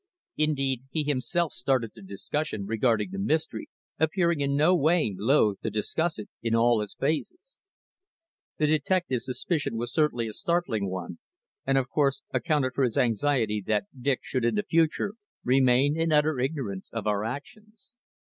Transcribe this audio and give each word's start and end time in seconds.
Indeed, 0.35 0.85
he 0.89 1.03
himself 1.03 1.53
started 1.53 1.91
the 1.93 2.01
discussion 2.01 2.65
regarding 2.65 3.11
the 3.11 3.19
mystery, 3.19 3.69
appearing 3.99 4.39
in 4.41 4.55
no 4.55 4.75
way 4.75 5.13
loth 5.15 5.61
to 5.61 5.69
discuss 5.69 6.17
it 6.17 6.27
in 6.41 6.55
all 6.55 6.81
its 6.81 6.95
phases. 6.95 7.59
The 8.57 8.65
detective's 8.65 9.25
suspicion 9.25 9.77
was 9.77 9.93
certainly 9.93 10.27
a 10.27 10.33
startling 10.33 10.89
one, 10.89 11.19
and 11.67 11.77
of 11.77 11.87
course 11.87 12.23
accounted 12.31 12.73
for 12.73 12.83
his 12.83 12.97
anxiety 12.97 13.61
that 13.67 13.85
Dick 13.95 14.21
should 14.23 14.43
in 14.43 14.59
future 14.63 15.13
remain 15.43 15.95
in 15.95 16.11
utter 16.11 16.39
ignorance 16.39 16.89
of 16.91 17.05
our 17.05 17.23
actions. 17.23 17.91